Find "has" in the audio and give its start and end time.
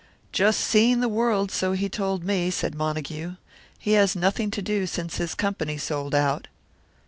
3.91-4.15